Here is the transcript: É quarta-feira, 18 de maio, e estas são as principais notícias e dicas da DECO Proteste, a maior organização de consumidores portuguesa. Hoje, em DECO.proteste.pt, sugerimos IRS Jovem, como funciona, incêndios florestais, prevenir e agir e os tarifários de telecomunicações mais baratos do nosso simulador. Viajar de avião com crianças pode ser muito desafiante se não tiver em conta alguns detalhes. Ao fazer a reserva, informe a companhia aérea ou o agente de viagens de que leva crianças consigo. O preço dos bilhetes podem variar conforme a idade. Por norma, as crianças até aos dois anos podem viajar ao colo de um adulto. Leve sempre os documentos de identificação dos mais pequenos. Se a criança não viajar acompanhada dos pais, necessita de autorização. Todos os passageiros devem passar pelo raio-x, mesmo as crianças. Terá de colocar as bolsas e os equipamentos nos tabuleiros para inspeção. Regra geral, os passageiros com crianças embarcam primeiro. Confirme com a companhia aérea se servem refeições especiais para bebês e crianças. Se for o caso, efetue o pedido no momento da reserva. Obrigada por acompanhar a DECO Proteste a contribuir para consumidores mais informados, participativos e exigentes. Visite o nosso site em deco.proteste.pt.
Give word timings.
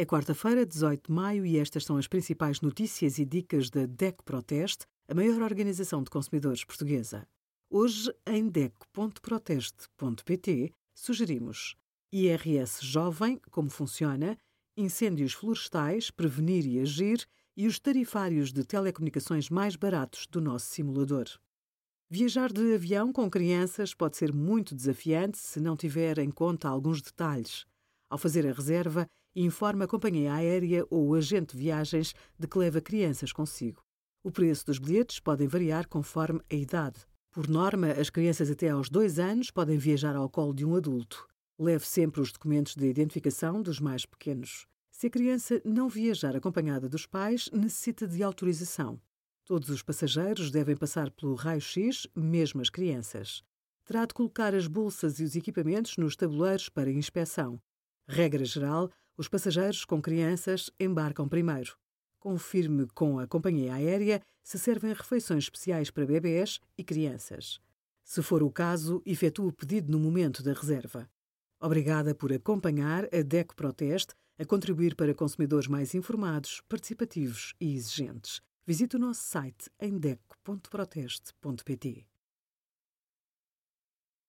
É 0.00 0.06
quarta-feira, 0.06 0.64
18 0.64 1.08
de 1.08 1.12
maio, 1.12 1.44
e 1.44 1.58
estas 1.58 1.84
são 1.84 1.98
as 1.98 2.08
principais 2.08 2.62
notícias 2.62 3.18
e 3.18 3.24
dicas 3.26 3.68
da 3.68 3.84
DECO 3.84 4.24
Proteste, 4.24 4.86
a 5.06 5.14
maior 5.14 5.42
organização 5.42 6.02
de 6.02 6.08
consumidores 6.08 6.64
portuguesa. 6.64 7.28
Hoje, 7.68 8.10
em 8.26 8.48
DECO.proteste.pt, 8.48 10.72
sugerimos 10.94 11.76
IRS 12.10 12.82
Jovem, 12.82 13.38
como 13.50 13.68
funciona, 13.68 14.38
incêndios 14.74 15.34
florestais, 15.34 16.10
prevenir 16.10 16.66
e 16.66 16.80
agir 16.80 17.28
e 17.54 17.66
os 17.66 17.78
tarifários 17.78 18.54
de 18.54 18.64
telecomunicações 18.64 19.50
mais 19.50 19.76
baratos 19.76 20.26
do 20.26 20.40
nosso 20.40 20.68
simulador. 20.68 21.26
Viajar 22.08 22.50
de 22.50 22.72
avião 22.72 23.12
com 23.12 23.28
crianças 23.28 23.92
pode 23.92 24.16
ser 24.16 24.32
muito 24.32 24.74
desafiante 24.74 25.36
se 25.36 25.60
não 25.60 25.76
tiver 25.76 26.18
em 26.18 26.30
conta 26.30 26.70
alguns 26.70 27.02
detalhes. 27.02 27.68
Ao 28.10 28.18
fazer 28.18 28.44
a 28.44 28.52
reserva, 28.52 29.06
informe 29.36 29.84
a 29.84 29.86
companhia 29.86 30.34
aérea 30.34 30.84
ou 30.90 31.10
o 31.10 31.14
agente 31.14 31.56
de 31.56 31.62
viagens 31.62 32.12
de 32.36 32.48
que 32.48 32.58
leva 32.58 32.80
crianças 32.80 33.32
consigo. 33.32 33.80
O 34.24 34.32
preço 34.32 34.66
dos 34.66 34.80
bilhetes 34.80 35.20
podem 35.20 35.46
variar 35.46 35.86
conforme 35.86 36.40
a 36.50 36.54
idade. 36.56 37.06
Por 37.30 37.48
norma, 37.48 37.92
as 37.92 38.10
crianças 38.10 38.50
até 38.50 38.70
aos 38.70 38.90
dois 38.90 39.20
anos 39.20 39.52
podem 39.52 39.78
viajar 39.78 40.16
ao 40.16 40.28
colo 40.28 40.52
de 40.52 40.64
um 40.64 40.74
adulto. 40.74 41.28
Leve 41.56 41.86
sempre 41.86 42.20
os 42.20 42.32
documentos 42.32 42.74
de 42.74 42.84
identificação 42.84 43.62
dos 43.62 43.78
mais 43.78 44.04
pequenos. 44.04 44.66
Se 44.90 45.06
a 45.06 45.10
criança 45.10 45.62
não 45.64 45.88
viajar 45.88 46.34
acompanhada 46.34 46.88
dos 46.88 47.06
pais, 47.06 47.48
necessita 47.52 48.08
de 48.08 48.24
autorização. 48.24 49.00
Todos 49.44 49.68
os 49.68 49.82
passageiros 49.82 50.50
devem 50.50 50.76
passar 50.76 51.12
pelo 51.12 51.36
raio-x, 51.36 52.08
mesmo 52.14 52.60
as 52.60 52.70
crianças. 52.70 53.44
Terá 53.84 54.04
de 54.04 54.14
colocar 54.14 54.52
as 54.52 54.66
bolsas 54.66 55.20
e 55.20 55.24
os 55.24 55.36
equipamentos 55.36 55.96
nos 55.96 56.16
tabuleiros 56.16 56.68
para 56.68 56.90
inspeção. 56.90 57.60
Regra 58.12 58.44
geral, 58.44 58.90
os 59.16 59.28
passageiros 59.28 59.84
com 59.84 60.02
crianças 60.02 60.68
embarcam 60.80 61.28
primeiro. 61.28 61.76
Confirme 62.18 62.88
com 62.88 63.20
a 63.20 63.26
companhia 63.28 63.74
aérea 63.74 64.20
se 64.42 64.58
servem 64.58 64.92
refeições 64.92 65.44
especiais 65.44 65.92
para 65.92 66.04
bebês 66.04 66.58
e 66.76 66.82
crianças. 66.82 67.60
Se 68.02 68.20
for 68.20 68.42
o 68.42 68.50
caso, 68.50 69.00
efetue 69.06 69.46
o 69.46 69.52
pedido 69.52 69.92
no 69.92 70.00
momento 70.00 70.42
da 70.42 70.52
reserva. 70.52 71.08
Obrigada 71.60 72.12
por 72.12 72.32
acompanhar 72.32 73.04
a 73.14 73.22
DECO 73.22 73.54
Proteste 73.54 74.12
a 74.36 74.44
contribuir 74.44 74.96
para 74.96 75.14
consumidores 75.14 75.68
mais 75.68 75.94
informados, 75.94 76.60
participativos 76.68 77.54
e 77.60 77.76
exigentes. 77.76 78.42
Visite 78.66 78.96
o 78.96 78.98
nosso 78.98 79.22
site 79.22 79.70
em 79.78 79.96
deco.proteste.pt. 79.96 82.08